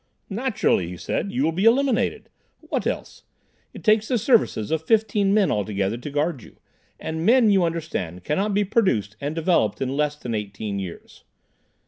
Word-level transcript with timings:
"Naturally," 0.31 0.87
he 0.87 0.97
said, 0.97 1.31
"you 1.31 1.43
will 1.43 1.51
be 1.51 1.65
eliminated. 1.65 2.31
What 2.59 2.87
else? 2.87 3.21
It 3.71 3.83
takes 3.83 4.07
the 4.07 4.17
services 4.17 4.71
of 4.71 4.81
fifteen 4.81 5.31
men 5.31 5.51
altogether, 5.51 5.95
to 5.97 6.09
guard 6.09 6.41
you; 6.41 6.55
and 6.99 7.23
men, 7.23 7.51
you 7.51 7.63
understand, 7.63 8.23
cannot 8.23 8.55
be 8.55 8.63
produced 8.63 9.15
and 9.21 9.35
developed 9.35 9.79
in 9.79 9.95
less 9.95 10.15
than 10.15 10.33
eighteen 10.33 10.79
years." 10.79 11.23